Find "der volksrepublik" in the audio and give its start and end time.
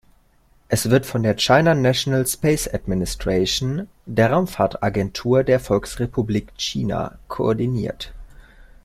5.43-6.53